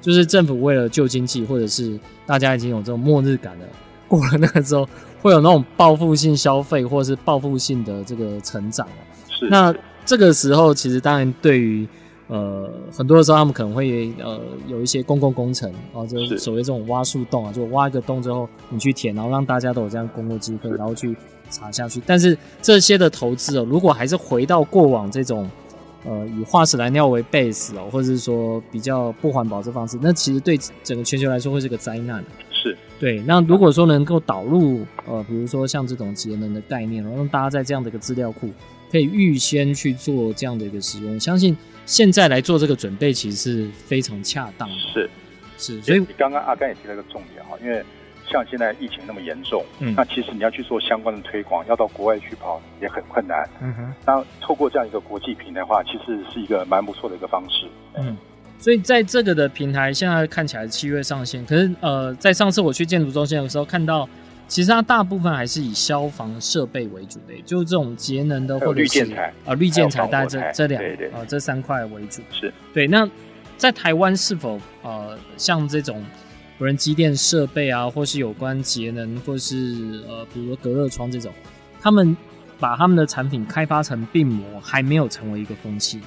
[0.00, 3.64] 就是政府为了救经济，或者是大家已经有这种末日感了，
[4.08, 4.88] 过了那个之后，
[5.22, 8.88] 会有那种报复性消费，或者是报复性的这个成长。
[9.28, 9.48] 是。
[9.48, 9.72] 那
[10.04, 11.86] 这个时候，其实当然对于
[12.30, 21.14] 呃很多的时候，他们可能会呃有一些公共工程啊，就是所谓这种挖树洞啊，就挖一个洞之后你去填，然后让大家都有这样工作机会，然后去。
[21.52, 25.50] 查下去，但是这些的投资哦，如果还是回到过往这种，
[26.04, 32.24] 呃，以化石燃料为 base 哦，或者是说比较不环保这方式，那其实对整个全球来说会是个灾难。
[33.00, 33.20] 是，对。
[33.26, 38.50] 那如果说能够导入呃，比如说像这种节能的概念，然后让大家在这样的一个资料库
[38.92, 44.74] 可以预先去做这样的一个使用，相信现在来做这个准备其实是非常恰当的。
[44.92, 45.10] 是，
[45.56, 45.82] 是。
[45.82, 47.82] 所以你刚刚阿甘也提了一个重点哈，因为。
[48.32, 53.92] 像现在疫情那么严重，嗯，那其实你要去做相关的推广，要到国外去跑也很困难，嗯哼。
[54.06, 58.16] 那透过这样一个国际平台的话，其实是一个蛮不错的一个方式，嗯。
[58.60, 64.08] 所以在这个的平台现在看起来七月上线，可是呃，在上次我去建筑中心的时候看到，
[64.46, 72.22] 其实它大部分还是以消防设备为主的，就是这种节能的或者是绿建材啊，绿建材，大概这这两啊、呃、这三块为主。
[72.30, 72.86] 是对。
[72.86, 73.08] 那
[73.56, 76.04] 在台湾是否呃像这种？
[76.58, 81.32] 无人机电设备啊，或是有关节能，或是呃，比如说隔热窗这种，
[81.80, 82.14] 他们
[82.58, 86.02] 把他们的产品开发成病魔，还没有成为一个风气。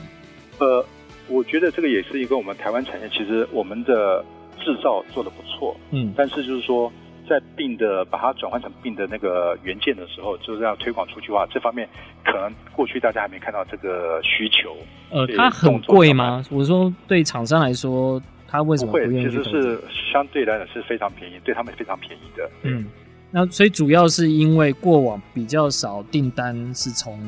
[0.59, 0.85] 呃，
[1.27, 4.23] 我觉得这个也是一个我们台湾产业，其实我们的
[4.59, 6.91] 制造做的不错，嗯，但是就是说，
[7.29, 11.87] 在病的把它转换成病的那个元件的时候，就是要推广出去的话，这方面
[12.23, 14.75] 可能过去大家还没看到这个需求。
[15.11, 16.43] 呃，它很贵吗？
[16.51, 18.21] 我说对厂商来说。
[18.55, 19.25] 它为什么不愿意？
[19.25, 19.79] 其实是
[20.11, 22.47] 相对来讲是非常便宜，对他们非常便宜的。
[22.61, 22.85] 嗯，
[23.31, 27.19] 那所以主要是因为过往比较少订单是从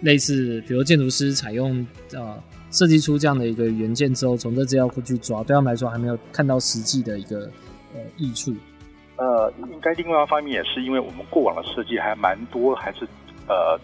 [0.00, 2.36] 类似，比如建筑师采用呃
[2.72, 7.48] 设计出这样的一个元件之后，从这资料库去抓，对他们来说还没有看到实际的一个
[7.94, 8.52] 呃益处。
[9.16, 13.06] 呃，应该另外一方面也是因为我们过往的设计还蛮多，还是
[13.46, 13.78] 呃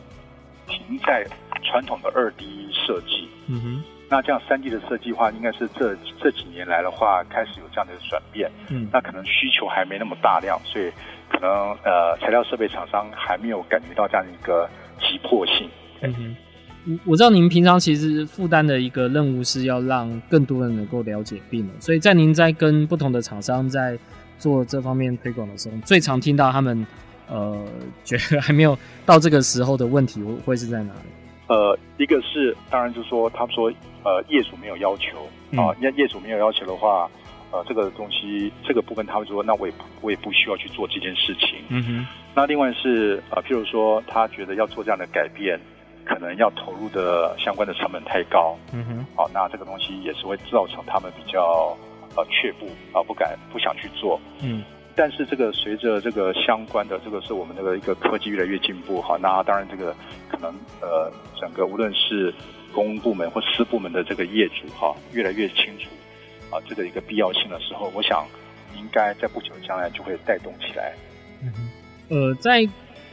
[0.66, 1.24] 停在
[1.62, 3.28] 传统的二 D 设计。
[3.46, 3.84] 嗯哼。
[4.10, 8.50] 那这样三 D 的设计的话，应该是这这几年来的话，开始有这样的转变。
[8.70, 10.90] 嗯，那可能需求还没那么大量，所以
[11.28, 11.50] 可能
[11.84, 14.66] 呃材料设备厂商还没有感觉到这样的一个
[14.98, 15.68] 急迫性。
[16.00, 16.36] 嗯哼，
[16.88, 23.98] 我我知道您平常其实负担的一个任务是要让更多人能够了解病，所以在您在跟不同的厂商在
[24.38, 26.86] 做这方面推广的时候，最常听到他们
[27.28, 27.62] 呃
[28.04, 31.10] 觉得还没有到这个时候的问题会会是在哪里？
[31.48, 33.72] 呃，一个是当然就是说，他们说，
[34.04, 35.18] 呃，业主没有要求
[35.60, 37.10] 啊，那、呃、业主没有要求的话，
[37.50, 41.58] 呃，这个东西这个部分他们说，那我也我也不需要去做这件事情。
[41.68, 42.06] 嗯哼。
[42.34, 45.58] 那另外是呃，譬如说他觉得要做这样的改变，
[46.08, 48.56] 可能要投入的相关的成本太高。
[48.72, 49.06] 嗯哼。
[49.14, 51.76] 好、呃，那这个东西也是会造成他们比较
[52.16, 54.18] 呃却步啊、呃，不敢不想去做。
[54.42, 54.64] 嗯。
[54.96, 59.94] 但是这个随着这个相关的这个是我们那个一个科技越来越进步哈，那当然这个
[60.28, 61.08] 可能呃
[61.40, 62.34] 整个无论是
[62.72, 65.86] 公部门或私部门的这个业主哈越来越清楚
[66.50, 68.26] 啊这个一个必要性的时候，我想
[68.76, 70.92] 应该在不久的将来就会带动起来。
[71.44, 72.68] 嗯哼，呃，在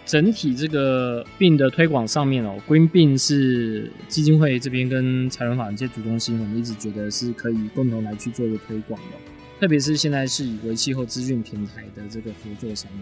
[0.05, 9.17] 整体这个病的推广上面哦，Green 病是基金会这边跟财团法人建筑中心，我们一直觉得是可以共同来去做一个推广的。
[9.59, 13.01] 特别是现在是以为气候资讯平台的这个合作上面，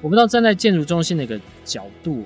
[0.00, 2.22] 我不知道站在建筑中心的一个角度，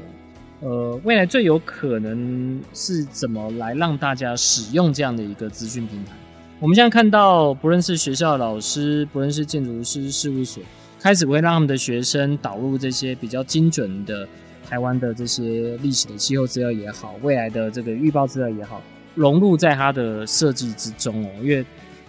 [0.61, 6.13] 呃，未来最有可能是怎么来让大家使用这样的一个资讯平台？
[6.61, 10.61] 我们现在看到，不论是学校老师，不论是建筑师事务所，
[11.01, 14.29] 开始会让他们的学生导入这些比较精准的
[14.69, 18.83] 台湾的这些历史的气候资料也好，未来的这个预报资料也好，
[19.15, 21.65] 融入在它的设计之中哦，因为。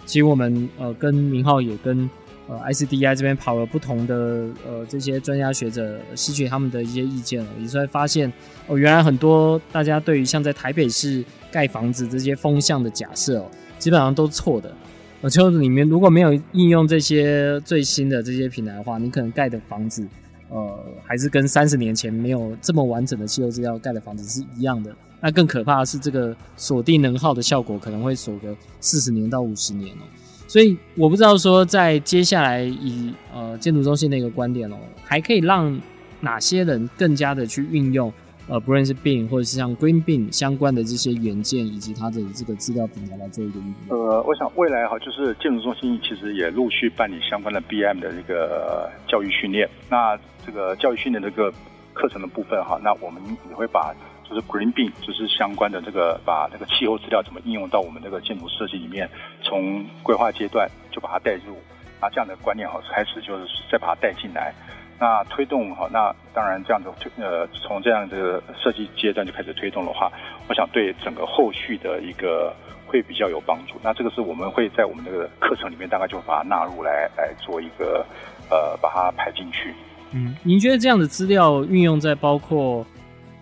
[0.06, 2.10] 其实我们呃跟明浩也跟
[2.48, 8.32] 呃 ICDI 这边跑了不同的呃这些专家学者，吸取他们的一些意见哦，也是会发现
[8.66, 13.46] 哦，原来很多大家对于像在台北市盖房子这些风向的假设哦，
[13.78, 14.74] 基本上都是错的。
[15.22, 20.06] 呃，就里面如果没有应用这些最新的这些平台的话，你可能盖的房子，
[20.48, 24.94] 呃，还是跟三十年前没有这么完整的气候资料盖的房子是一样的。
[25.20, 30.02] 那更可怕的是，这个锁定能耗的效果可能会锁个四十年到五十年哦。
[30.48, 35.78] 所以我不知道说，在接下来以呃建筑中心的一个观点哦，还可以让
[36.20, 38.10] 哪些人更加的去运用。
[38.50, 43.96] 呃，不论是 BIM 或者是像 Green BIM 相关的这些元件，以及它的这个资料平台来做一个运用。
[43.96, 49.70] 呃，我想未来哈，就是建筑中心其实也陆续办理相关的 BM 的这个教育训练。
[49.88, 51.54] 那这个教育训练这个
[51.94, 53.94] 课程的部分哈，那我们也会把
[54.28, 59.08] 就是 Green BIM 就是相关的这个把这个气候资料怎么应用到我们这个建筑设计里面，
[59.44, 61.54] 从规划阶段就把它带入，
[62.00, 64.52] 啊，这样的观念哈，开始就是再把它带进来。
[65.00, 70.12] 那推动哈，那当然这样子推呃，从这样的设计阶段就开始推动的话，
[70.46, 72.54] 我想对整个后续的一个
[72.86, 73.76] 会比较有帮助。
[73.82, 78.04] 那这个是我们会在我们这个课程里面大概就把它纳入来来做一个
[78.50, 79.74] 呃，把它排进去。
[80.12, 82.84] 嗯，您觉得这样的资料运用在包括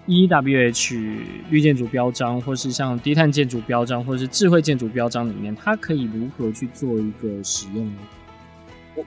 [0.06, 7.98] EWH 绿建筑标章，或是像低碳建筑标章，或是智慧建筑标章里面，它可以如何去做一个使用呢？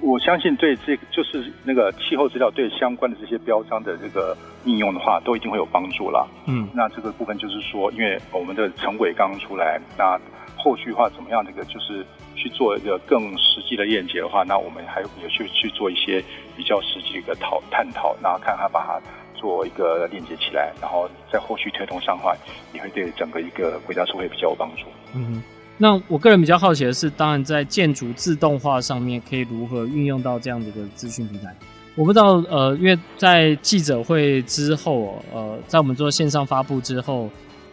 [0.01, 6.27] 我相信对这个就是那个气候资料对相关的这些标章的这个应用的话，都一定会有帮助了。
[6.45, 10.19] 嗯，那这个部分就是说，因为我们的成轨刚刚出来，那
[10.55, 11.45] 后续的话怎么样？
[11.45, 16.23] 这个就是去做一个更实际的链接的话，那我们还有去去做一些
[16.55, 19.01] 比较实际的一个讨探讨，然后看看把它
[19.33, 22.35] 做一个链接起来，然后在后续推动上的话，
[22.73, 24.85] 也会对整个一个国家社会比较有帮助。
[25.15, 25.41] 嗯。
[25.81, 31.55] 那我个人比较好奇的是，当然在建筑自动化上面可以如何运用到这样的一个资讯平台？
[31.95, 37.27] 我不知道，呃，因为在记者会之后，呃，在我们做线上发布之后，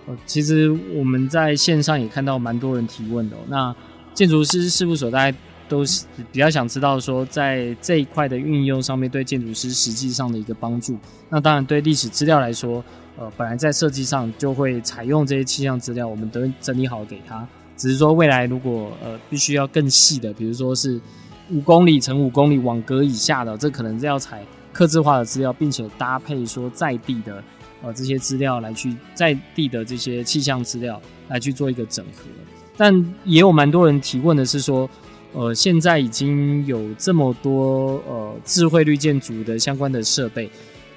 [0.07, 3.37] 呃，其实我们在线上也看到蛮多人提问的。
[3.47, 3.77] 那
[4.14, 10.97] 建筑师事务所大家都是比较想知道说，在这一块的运用上面对建筑师实际上的一个帮助。
[11.29, 12.83] 那当然对历史资料来说，
[13.18, 17.47] 呃，本来在设计上就会采用这些气象资料，我们都整理好给他。
[17.78, 21.00] 只是说，未来如果呃必须要更细的，比如说是
[21.50, 27.42] 五公里乘五公里网格以下的，这可能是要采客制化的资料，并且搭配说在地的
[27.80, 32.24] 呃这些资料来去在地的这些气象资料来去做一个整合。
[32.76, 32.92] 但
[33.24, 34.90] 也有蛮多人提问的是说，
[35.32, 40.50] 呃，现在已经有这么多呃智慧绿建筑的相关的设备。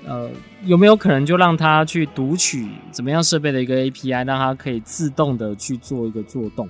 [0.05, 0.29] 呃，
[0.65, 6.67] 有没有可能就让它去读取怎么样设备的一个 API，让它可以自动的去做一个做动？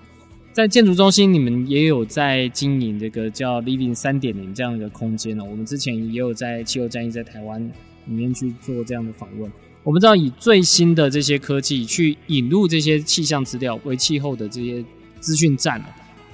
[0.52, 5.44] 在建筑中心，你们也有在经营这个叫 Living 三点零这样一个空间呢。
[5.44, 7.66] 我们之前也有在气候战役在台湾
[8.06, 9.50] 里面去做这样的访问。
[9.84, 14.84] 我们知道以最新的这些科技去引入这些气象资料为气候的这些
[15.22, 15.82] 资讯站，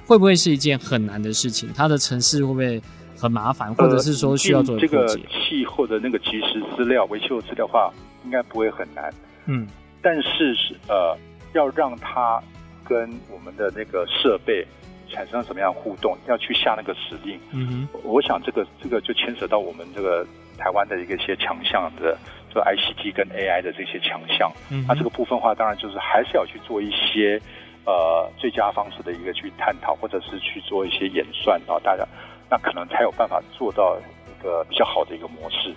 [0.04, 1.68] 会不会是一件很难的事情？
[1.72, 2.82] 它的城市会不会？
[3.20, 7.92] 很麻烦，或者是说需要做这个气候的那个及时资料、为气候资料的话，
[8.24, 9.12] 应该不会很难。
[9.46, 9.66] 嗯，
[10.00, 11.16] 但是是呃，
[11.52, 12.40] 要让它
[12.84, 14.64] 跟我们的那个设备
[15.10, 17.38] 产生什么样互动，要去下那个指令。
[17.52, 20.24] 嗯哼，我想这个这个就牵扯到我们这个
[20.56, 22.16] 台湾的一个一些强项的，
[22.54, 24.52] 就 ICT 跟 AI 的这些强项。
[24.70, 27.40] 嗯，那这个部分的话，当然就是还是要去做一些
[27.84, 32.06] 呃最佳方式的一个去探讨，或者是去做一些演算啊，大家。
[32.50, 35.70] 那可能才有办法做到一个比较好的一个模式，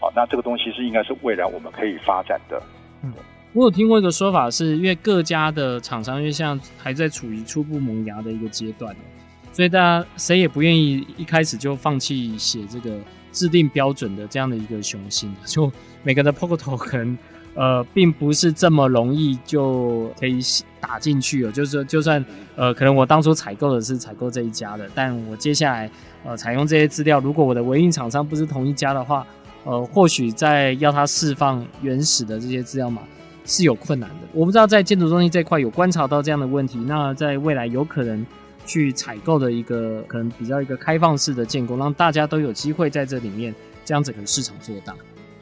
[0.00, 2.62] 啊，那这个东西是应该是未来我们可以发展的。
[3.02, 3.12] 嗯，
[3.52, 8.94] 我有听过一个说法是，是因为各家的厂商因为像还在处于初步萌芽的一个阶段，
[9.52, 12.98] 所以大家谁也不愿意一开始就放弃写这个
[13.32, 15.70] 制定标准的这样的一个雄心，就
[16.02, 17.16] 每个人的 Pocket 可能。
[17.54, 20.40] 呃，并不是这么容易就可以
[20.80, 21.52] 打进去哦。
[21.52, 22.24] 就是说，就算
[22.56, 25.90] 呃，可能我当初采购的是采购这一家的，但我接下来
[26.24, 29.26] 呃采用这些资料，如果我的维运厂商不是同一家的话，
[29.64, 33.02] 呃，或许在要他释放原始的这些资料码
[33.44, 34.26] 是有困难的。
[34.32, 36.78] 我不知道在建筑中心这块有观察到这样的问题。
[36.78, 38.26] 那在未来有可能
[38.66, 44.94] 去采购的一个可能比较一个开放式的建构，让大家都有机会在这里面将整个市场做大。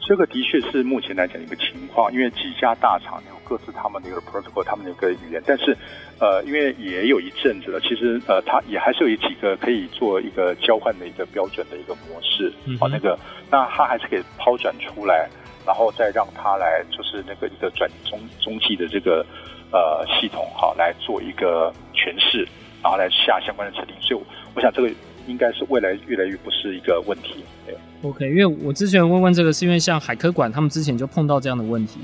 [0.04, 5.76] 这个的确是目前来讲的一个情况，因为几家大厂有各自他们的一个 protocol，他们的一个语言，但是，
[6.18, 13.16] 呃，因为也有一阵子了，其实呃，它也还是有几个可以做一个交换的一个标准的一个模式，嗯、啊，那个，
[13.48, 15.28] 那它还是可以抛转出来，
[15.64, 19.24] 然后再让它来就是那个一个转中中继的这个
[19.70, 22.46] 呃系统，好、啊、来做一个诠释，
[22.82, 24.20] 然后来下相关的指令，所以
[24.54, 24.90] 我想这个。
[25.26, 27.44] 应该是未来越来越不是一个问题。
[27.66, 32.00] 对，OK，因为我之前问问这个，是因为像海科馆他们之前就碰到这样的问题，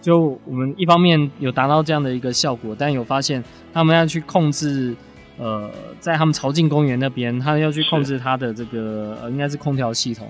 [0.00, 3.42] 就我们一方面有达到这样的一个效果，但有发现
[3.72, 4.94] 他们要去控制
[5.36, 10.28] 呃，在他们朝境公园那边，他要去控制他的这个呃，应该是空调系统，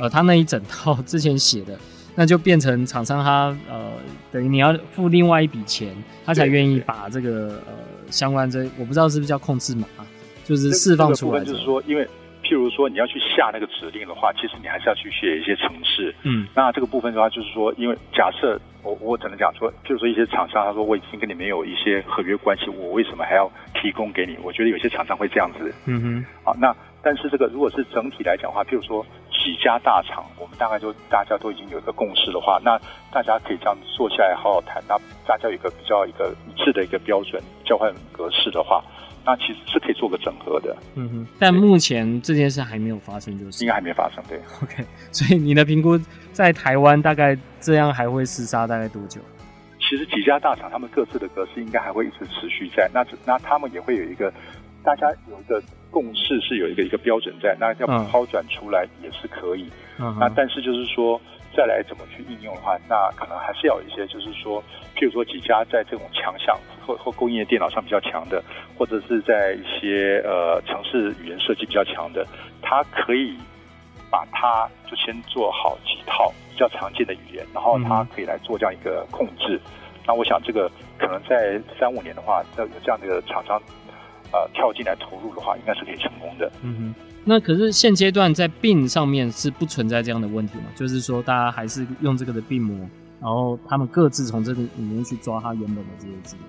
[0.00, 1.76] 呃，他那一整套之前写的，
[2.14, 3.90] 那就变成厂商他呃，
[4.30, 5.92] 等于你要付另外一笔钱，
[6.24, 7.72] 他才愿意把这个呃
[8.10, 9.88] 相关这我不知道是不是叫控制码，
[10.44, 12.06] 就是释放出来，就是说因为。
[12.46, 16.14] 譬如说你要去下那个指令的话，其实你还是要去写一些程式。
[16.24, 24.36] 嗯，那这个部分的话，就是说，因为假设我我只能讲说，譬如说一些厂商他说我已经跟你没有一些合约关系，我为什么还要提供给你？
[24.42, 25.72] 我觉得有些厂商会这样子。
[25.86, 26.24] 嗯哼。
[26.44, 32.78] 好，那但是这个如果是整体来讲的话，譬如说几家大厂，我们大概就大家都已经有一个共识的话，那
[33.10, 34.94] 大家可以这样坐下来好好谈，那
[35.26, 38.84] 大家有一个比较一个一致的一个标准交换格式的话。
[39.26, 44.84] 那其实是可以做个整合的，嗯哼，但目前这件事还没有发生，就是应该还没发生，对，OK。
[45.10, 45.98] 所以你的评估
[46.32, 49.20] 在台湾大概这样还会厮杀大概多久？
[49.80, 54.32] 其实几家大厂他们各自的格式应该还会一直持续在，那那他们也会有一个
[54.82, 61.20] 大家有一个共识，是有一个一个标准在，那要抛转出来也是可以，嗯，那但是就是说。
[61.56, 64.62] 再来怎么去应用的话，那可能还是要有一些，就是说，
[64.96, 68.42] 譬如说几家在这种强项或或供应链电脑上比较强的，
[68.76, 72.26] 或者是在一些呃城市语言设计比较强的，
[72.60, 73.36] 它可以
[74.10, 79.60] 把它就先做好几套比较常见的语言，然后它可以来做这样一个控制。
[80.06, 83.60] 那我想这个可能在三五年的话，要有这样的一个厂商
[84.32, 86.50] 呃跳进来投入的话，应该是可以成功的。
[86.62, 87.13] 嗯哼。
[87.26, 90.64] 那可是现阶段在 BIM 上面是不存在这样的问题嘛？
[90.76, 92.78] 就是说大家还是用这个的 BIM 模，
[93.18, 96.44] 然后他们各自从这个里面去抓它原本的这些资料。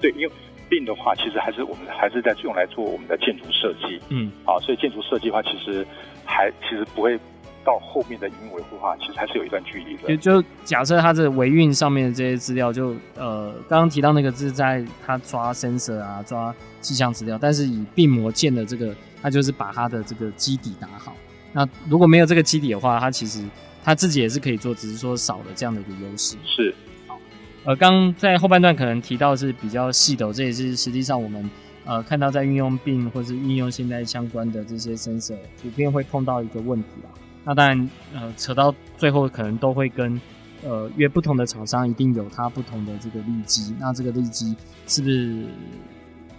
[0.00, 0.32] 对，因为
[0.68, 4.00] BIM 的话，其实还是我们还是在用来做我们的建筑设计。
[4.08, 5.86] 嗯，啊，所以建筑设计的话，其实
[6.24, 7.16] 还其实不会
[7.64, 10.16] 到后面的营运维护的话，其实还是有一段距离的。
[10.16, 18.92] 就就假设它这维运上面的这些资料就，就呃刚刚提到那个是在它抓 sensor 啊，抓气象资料，但是以 BIM 模建的这个。
[19.22, 21.14] 他就是把他的这个基底打好。
[21.52, 23.42] 那如果没有这个基底的话，他其实
[23.82, 26.36] 他自己也是可以做，只是说少了这样的一个优势。
[26.44, 26.74] 是。
[27.06, 27.18] 好。
[27.64, 31.50] 呃，刚在后半段可能提到是比较细的，这也是实际上我们
[31.84, 37.08] 呃看到在运用 BIM 或是运用现在相关的这些 sensor，普遍会碰到一个问题啊。
[37.42, 40.20] 那当然，呃，扯到最后可能都会跟
[40.62, 43.74] 呃，因为不同的厂商一定有它不同的这个利基。
[43.80, 44.54] 那这个利基
[44.86, 45.44] 是不是？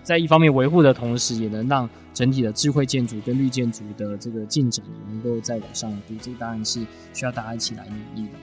[0.07, 6.79] 在一方面维护的同时，也能让整体的智慧建筑跟绿建筑的这个进展能够再往上一步，这当然是
[7.13, 8.33] 需要大家一起来努力的。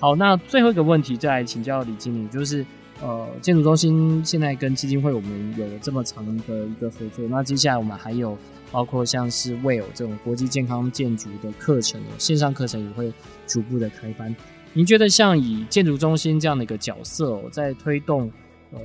[0.00, 2.64] 好，那最后一个问题再来请教李经理，就是
[3.02, 6.32] 呃，建筑中心现在跟基金会我们有这么长的
[6.64, 8.34] 一个合作，那接下来我们还有
[8.70, 13.12] 包括像是 WELL 这种国际健康建筑的课程，线上课程也会
[13.46, 14.34] 逐步的开班。
[14.72, 18.32] 您觉得像以建筑中心这样的一个角色哦，在推动
[18.72, 18.80] 呃。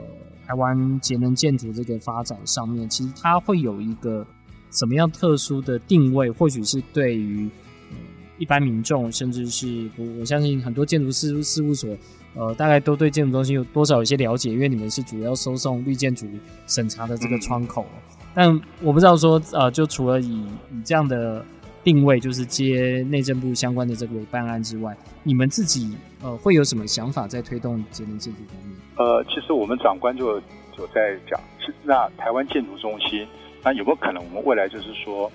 [0.47, 4.25] 台湾节能建筑这个发展上面，其实它会有一个
[4.71, 6.31] 什么样特殊的定位？
[6.31, 7.49] 或许是对于、
[7.89, 7.97] 呃、
[8.37, 11.93] 一般民众，甚至是我我相信很多建筑事事务所，
[12.33, 16.25] 呃，大概都对建筑中心有多少有些了解，因为你们是主要收送绿建筑
[16.65, 17.85] 审查的这个窗口。
[18.33, 21.45] 但我不知道说，呃，就除了以以这样的
[21.87, 28.77] 定位，就是接内政部相关的这个办案之外，你们自己呃会有什么想法在推动节能建筑方面？
[28.97, 30.37] 呃，其实我们长官就
[30.75, 31.39] 就在讲，
[31.83, 33.25] 那台湾建筑中心，
[33.63, 35.31] 那有没有可能我们未来就是说，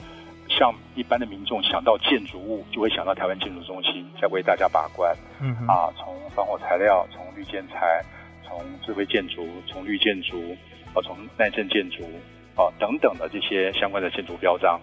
[0.47, 8.05] 像一般的民众想到建筑物，就会想到台湾建筑中心在为大家把关，嗯啊，从防火材料，从绿建材，
[8.47, 10.37] 从智慧建筑，从绿建筑，
[10.93, 12.03] 啊，从耐震建筑，
[12.57, 14.79] 啊等等的这些相关的建筑标章。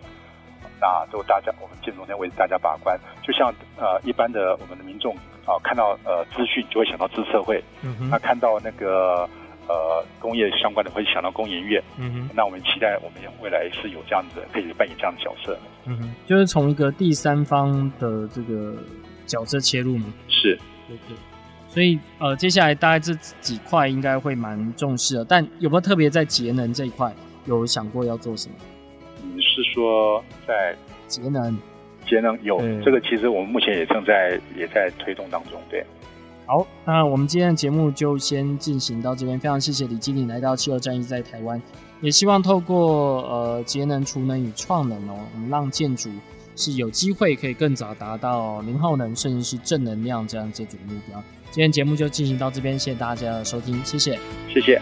[0.80, 5.14] 那都大家，我们建筑中心为大家把关，就像呃一般的我们的民众
[5.46, 9.30] 啊、呃，看到呃资讯就会想到资策会，嗯哼，那看到那个
[9.68, 18.76] 呃工业相关的会想到工研院，嗯哼，那我们期待我们未来是有这样子可以扮演这样的角色，嗯哼，就是从一个第三方的这个
[19.26, 20.06] 角色切入吗？
[20.28, 20.58] 是，
[20.88, 21.18] 对对，
[21.68, 27.14] 所以呃接下来大概这几块应该会蛮重视的，但有没有特别在节能这一块
[27.46, 28.56] 有想过要做什么？
[29.60, 30.74] 你是说在
[31.08, 31.58] 节能？
[32.08, 35.60] 节能有这个，其实我们目前也正在也在推动当中。
[35.70, 35.86] 对，
[36.46, 39.38] 好，那我们今天的节目就先进行到这边。
[39.40, 41.62] 非常谢谢李经理来到气候战役在台湾，
[42.02, 46.10] 也希望透过呃节能、储能与创能哦，我们让建筑
[46.56, 51.22] 是有机会可以更早达到零耗能，甚至是正能量这样建筑目标。
[51.52, 54.82] 今天节目就进行到这边，谢谢大家的收听，谢谢，谢谢。